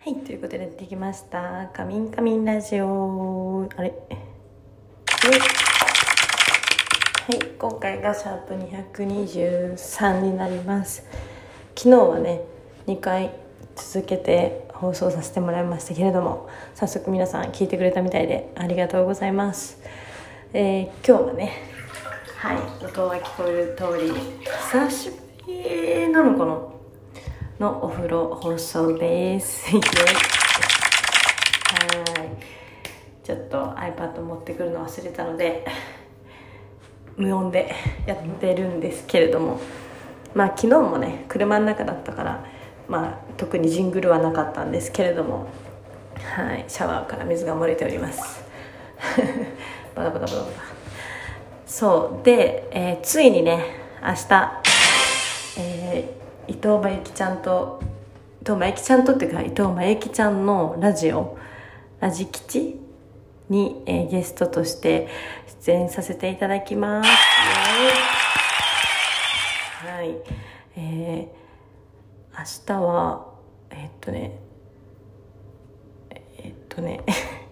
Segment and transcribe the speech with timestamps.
[0.00, 1.70] はい、ということでできました。
[1.74, 3.68] カミンカミンラジオ。
[3.76, 3.88] あれ？
[3.88, 5.30] はい。
[7.32, 11.04] はい、今回がシャープ223になります。
[11.76, 12.42] 昨日はね、
[12.86, 13.32] 2回
[13.74, 19.82] 続けて放送させてもらいましたけれども、早速皆さん聞いてくれたみたいでありがとうございます。
[20.52, 21.54] えー今日はね、
[22.36, 24.12] はい、音が聞こえる通り、
[24.46, 26.77] 久しぶりなのかな？
[27.58, 29.68] のお風呂放送です。
[29.74, 29.82] はい。
[33.24, 35.66] ちょっと iPad 持ってくるの忘れたので、
[37.16, 37.74] 無音で
[38.06, 39.58] やってるんですけれども、
[40.34, 42.44] まあ昨日もね、車の中だったから、
[42.86, 45.48] まあ特にジングルはなかったんですけれども、
[46.36, 48.40] はい、シャワーから水が漏れております。
[49.96, 50.62] バタバタバタバタ。
[51.66, 52.24] そう。
[52.24, 53.64] で、えーついにね、
[54.00, 54.67] 明日、
[56.48, 57.80] 伊藤真由紀ちゃんと
[58.42, 61.36] 伊藤真由紀ちゃんとっていうか伊藤真由紀ちゃんのラジオ
[62.00, 62.80] 「ラジ吉」
[63.50, 65.08] に、えーゲストとして
[65.64, 67.10] 出演させていただきます。
[69.86, 70.16] はい、
[70.76, 71.38] えー
[72.38, 73.26] 明日は
[73.70, 74.38] えーっとね
[76.10, 77.00] えーっとね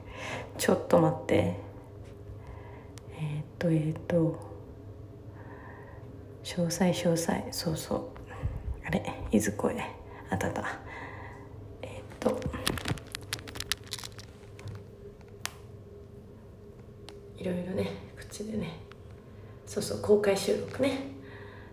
[0.59, 1.35] ちょっと待って。
[1.35, 4.37] えーっとえっと
[6.45, 7.43] 詳細詳細。
[7.51, 8.16] そうそう。
[8.87, 9.03] あれ？
[9.33, 9.77] いずこへ
[10.31, 10.79] あたた。
[11.83, 12.39] えーっと。
[17.37, 18.81] いろいろね口でね。
[19.67, 21.09] そうそう公開収録ね。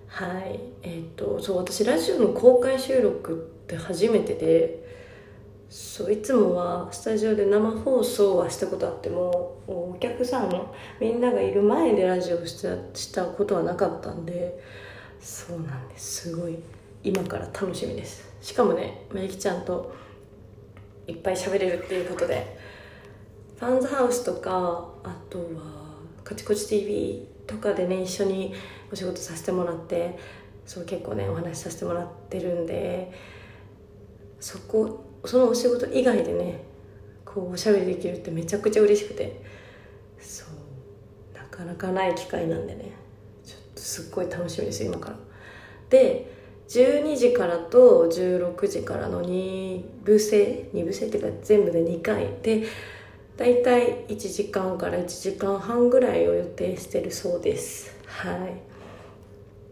[0.07, 0.59] はい。
[0.81, 4.83] えーっとそう私ラジオの公開収録って初めてで
[5.69, 14.59] そういつもはスタジオで生放送はしたことあってもお客さんのみんながいる前でラジオしたしたことはなかったんで
[15.19, 16.29] そうなんです。
[16.29, 16.57] すごい
[17.03, 18.33] 今から楽しみです。
[18.41, 19.95] しかもねまゆきちゃんと
[21.07, 22.57] いっぱい喋れるっていうことで
[23.57, 28.53] ファンズハウスとかあとは「カチコチ TV」とかでね一緒に
[28.91, 30.17] お仕事させてもらって
[30.65, 33.11] そう結構ねお話しさせてもらってるんで
[34.39, 36.63] そこそのお仕事以外でね
[37.25, 39.41] こうおしゃべりできるってめちゃくちゃ嬉しくて
[40.19, 42.91] そうなかなかない機会なんでね
[43.45, 45.17] ちょっとすっごい楽しみです今から。
[45.89, 46.42] で
[46.73, 52.63] 12時からと16時からの2部制2部制っていうか全部で2回で
[53.37, 57.95] だいたい1時間から1時間半ぐらいを予定してるそうです。
[58.05, 58.33] は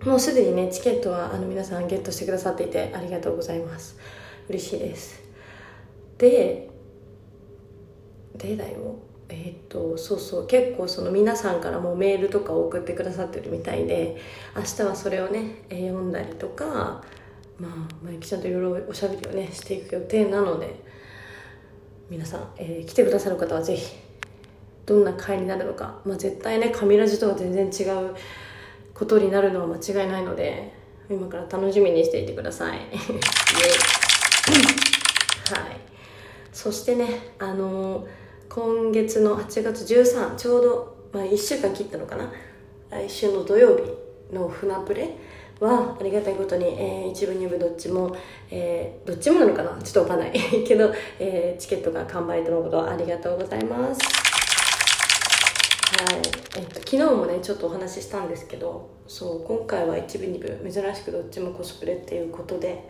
[0.04, 0.06] い。
[0.06, 3.98] もうすでにねチケットはあの皆さんゲットしてくださっていてありがとうございます。
[4.50, 5.22] 嬉しいです。
[6.20, 6.70] で
[8.36, 9.11] でだよ。
[9.32, 14.18] えっとそうそう結構その皆さんからもメールとかを送ってくださってるみたいで
[14.56, 17.02] 明日はそれをね、え読んだりとか
[17.58, 17.72] まあ
[18.04, 20.84] まゆきちゃんといろいろおしゃべりをねしていく予定なので
[22.10, 23.96] 皆さん、えー来てくださる方はぜひ
[24.86, 28.14] どんな会になるのか、まあ、絶対ね神ラジとは全然違う
[28.94, 30.74] ことになるのは間違いないので
[31.10, 32.80] 今から楽しみにしていてください。
[32.80, 32.90] はい。
[36.52, 37.08] そしてね
[37.40, 38.22] あのー
[38.54, 42.30] 今月の8月13ちょうど、まあ、1週間切ったのかな。
[42.90, 45.16] 来週の土曜日の船プレ
[45.62, 48.14] はありがたいことに、えー一部二部どっちも、
[48.50, 49.82] えーどっちもなのかな。
[49.82, 50.34] ちょっとわかんない。
[50.68, 54.02] けど、えーチケットが完売とのことありがとうございます。
[56.04, 56.22] はい。
[56.58, 62.90] えっと、昨日もねちょっとお話ししたんですけどそう今回は1部2部珍しくどっちもコスプレっていうことで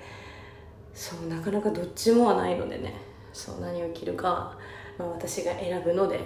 [0.95, 2.95] そうなかなかどっちもはないのでね
[3.31, 4.57] そう何を着るか、
[5.01, 6.19] まあ、私が選ぶので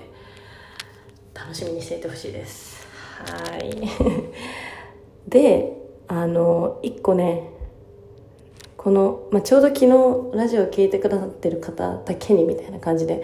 [1.34, 2.86] 楽しみにしていてほしいです。
[3.26, 3.82] はい。
[5.28, 7.50] であの1個ね
[8.78, 13.24] この、まあ、ちょうど昨日ラジオを聞いてくださってる方だけにみたいな感じで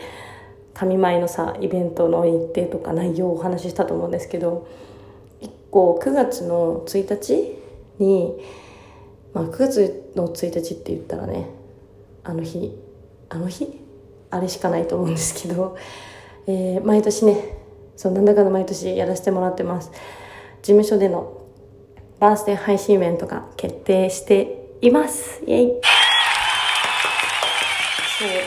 [0.73, 4.67] 神前のさイベントの日程とか内容をお話ししたと思うんですけど
[5.41, 7.55] 1個9月の1日
[7.99, 8.33] に、
[9.33, 11.49] まあ、9月の1日って言ったらね
[12.23, 12.75] あの日
[13.29, 13.80] あの日
[14.31, 15.77] あれしかないと思うんですけど、
[16.47, 17.57] えー毎年ね
[17.95, 19.91] そうなんだかんだ毎年やらせてもらってます。
[20.63, 21.41] 事務所での
[22.19, 25.43] バースデー配信イベントが決定しています。
[25.45, 25.81] イエイ。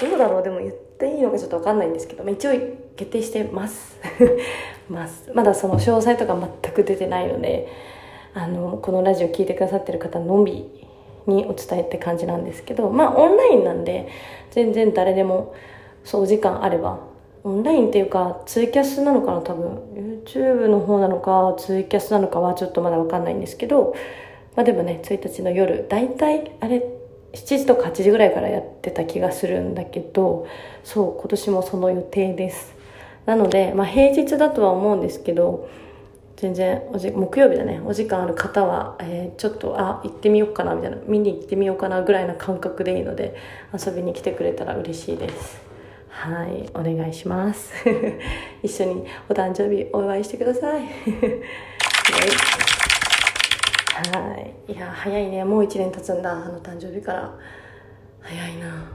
[0.00, 0.42] そうどうだろう。
[0.42, 2.52] でも言っていいのかちょっと分かんないんですけどまあ一応
[2.96, 3.96] 決定してます。
[4.90, 5.30] ます。
[5.32, 7.68] まだその詳細とか全く出てないので
[8.34, 10.83] あのこのラジオ聞いてくださってる方のみ
[11.26, 14.08] にお伝えって感じなんですけどまあオンラインなんで
[14.50, 15.54] 全然誰でも
[16.04, 17.14] そうお時間あれば。
[17.46, 19.78] オンラインっていうかツイキャスなのかな多分。
[20.24, 23.94] YouTube の方なのかツイキャスなのかはちょっとまだ分かんないんですけど
[24.56, 26.82] まあでもね1日の夜大体あれ
[27.34, 30.46] 7時とか8時ぐらいからやってた気がするんだけど
[30.84, 32.74] そう今年もその予定です。
[33.26, 35.68] なので、まあ、平日だとは思うんですけど
[36.44, 37.80] 全然おじ木曜日だね。
[37.86, 40.98] お時間ある方は、えー、ちょっとあ行ってみようかなみたいな。
[41.06, 43.34] 見に行ってみようかなぐらいな感覚でいいので
[43.72, 45.58] 遊びに来てくれたら嬉しいです。
[46.10, 46.68] はい。
[46.74, 47.72] お願いします。
[48.62, 50.82] 一緒にお誕生日お祝いしてください。
[50.84, 50.86] は
[54.68, 54.70] い。
[54.70, 54.78] い。
[54.78, 55.44] や早いね。
[55.44, 56.30] もう1年経つんだ。
[56.30, 57.34] あの誕生日から。
[58.20, 58.92] 早いな。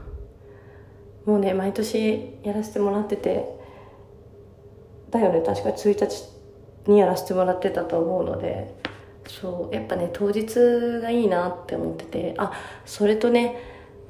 [1.24, 3.44] もうね毎年やらせてもらってて。
[5.10, 5.40] だよね。
[5.40, 6.39] 確か1日
[6.90, 8.74] にやらせてもらってたと思うので
[9.26, 10.54] そうやっぱね当日
[11.00, 12.52] がいいなって思っててあ
[12.84, 13.56] それとね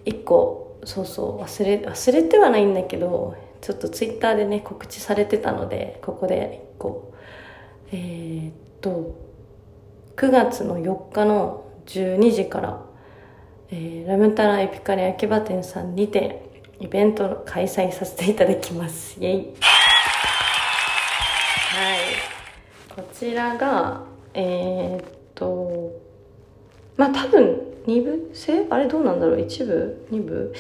[0.05, 7.13] 一個そうそう忘れ忘れてはないんだけどちょっとツイッターでね告知されてたのでここで一個。
[7.93, 9.17] えー、っと
[10.17, 12.83] 9月の4日の12時から、
[13.71, 19.19] えー、ラムタラエピカリ秋葉店さんにてイベント開催させていただきます。
[19.19, 19.55] イェイ。
[22.95, 24.05] こちらが
[24.35, 25.05] えー、っ
[25.35, 25.93] と
[26.97, 28.67] まあ多分2部制？
[28.69, 30.55] あれどうなんだろう？1部？2部？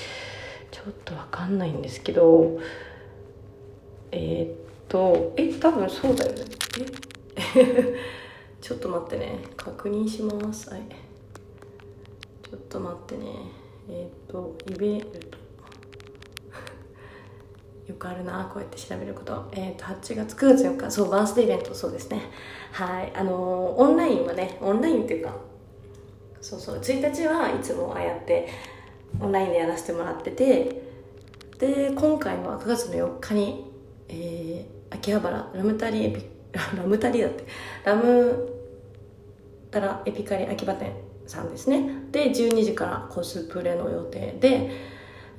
[0.70, 2.58] ちょっと分かんないんですけど
[4.12, 4.56] えー、っ
[4.88, 6.44] とえ多分そうだよね。
[7.56, 7.94] え？
[8.60, 9.38] ちょっと待ってね。
[9.56, 10.70] 確認します。
[10.70, 10.82] はい。
[12.42, 13.26] ちょっと待ってね。
[13.88, 15.06] えー、っとイベント
[17.90, 20.90] よくあるなこうやって調べること,、えーと、8月9月4日。
[20.90, 21.74] そうバースデーイベント。
[21.74, 22.20] そうですね。
[22.72, 23.12] はい。
[23.14, 25.34] あのー、オンラインはねオンラインっていうか
[26.40, 26.78] そうそう。
[26.78, 28.48] 1日はいつもああやって
[29.20, 30.82] オンラインでやらせてもらってて
[31.58, 33.64] で今回は9月の4日に、
[34.08, 36.24] えー、秋葉原ラムタリエピ
[36.76, 37.44] ラムタリだって
[37.84, 38.48] ラム
[39.70, 40.92] タラエピカリ秋葉店
[41.26, 42.06] さんですね。
[42.10, 44.70] で12時からコスプレの予定で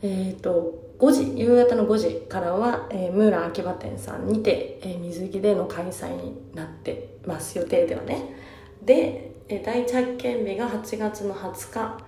[0.02, 8.36] えっ、ー、と5時夕方の5時からは、えー、ムーラン秋葉店さんにて、えー、水着での開催になってます予定ではね。
[8.84, 12.04] で、えー、第一発見日が8月の20日。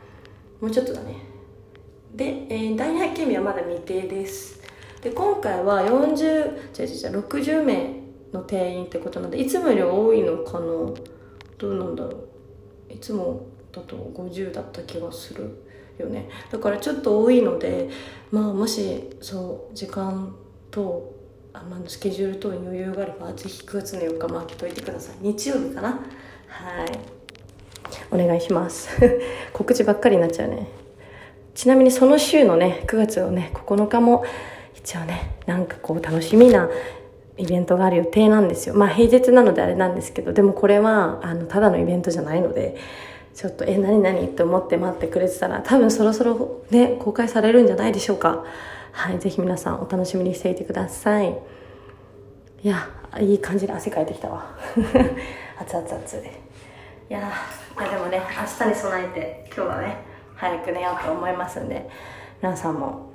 [0.61, 1.15] もうちょっとだね。
[2.13, 4.61] で、えー、第二発見日はまだ未定です。
[5.01, 7.95] で今回は40じゃじゃじゃ60名
[8.31, 10.65] の定員ってことなんでいつもより多いのかな。
[11.57, 12.11] どうなんだろ
[12.89, 12.93] う。
[12.93, 15.65] いつもだと50だった気がする
[15.97, 16.29] よね。
[16.51, 17.89] だからちょっと多いので
[18.33, 20.35] まあもしそう時間
[20.71, 21.13] と
[21.53, 25.17] あ、まあ、スケジュール等に余裕があればぜひ9月の4日待っておいてください。
[25.21, 25.89] 日曜日かな？
[26.47, 26.99] はい。
[28.09, 28.89] お願いします。
[29.53, 30.67] 告知ばっかりになっちゃうね。
[31.53, 34.25] ちなみにその週のね9月のね9日も
[34.73, 36.71] 一応ねなんかこう楽しみな
[37.37, 38.73] イベントがある予定なんですよ。
[38.73, 42.77] まあ平日なのであれなんですけどでもこれはあのただのイベントじゃないので
[43.33, 48.43] ちょっとえ何何って思って待ってくれてたら多分そろそろね公開されるんじゃないでしょうか。
[48.91, 51.35] はいぜひ皆さんお楽しみにしていてください。
[52.63, 52.87] いや
[53.19, 54.55] いい感じで汗かいてきたわ。
[55.59, 56.23] 熱々熱いい
[57.09, 59.97] やいやでもね明日に備えて今日はね
[60.35, 61.89] 早く寝ようと思いますんで
[62.41, 63.11] 皆さんも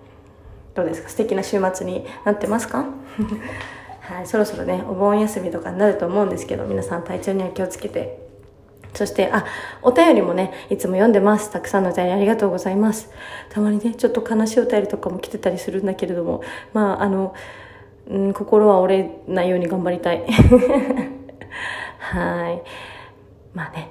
[0.74, 1.08] どうですか？
[1.08, 2.84] 素敵な週末になってますか？
[4.00, 8.27] はいそろそろねお盆休みとかになると思うんですけど皆さん体調には気をつけて
[8.94, 9.44] そして、あ、
[9.82, 11.50] お便りもね、いつも読んでます。
[11.50, 13.10] たくさんのお便りありがとうございます。
[13.50, 16.42] たまにね、ちょっと悲しいお便りとかも来てたりするんだけれども、
[16.72, 17.34] まあ、あの、
[18.08, 20.24] うん、心は折れないように頑張りたい。
[21.98, 22.62] はい。
[23.54, 23.90] まあね、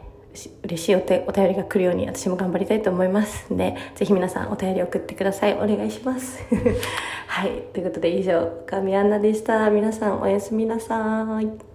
[0.64, 1.02] 嬉しいおお
[1.32, 5.54] 便りが来るように私も頑張りたいと思いますんで、ぜひ皆さんお便り送ってください。
[5.54, 6.44] お願いします。
[7.28, 7.64] はい。
[7.74, 9.70] ということで以上、神アンナでした。
[9.70, 11.67] 皆さんおやすみなさい。